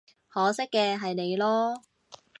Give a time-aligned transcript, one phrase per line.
[0.29, 1.81] 可惜嘅係你囉